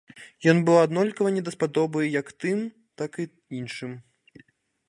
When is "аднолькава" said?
0.85-1.33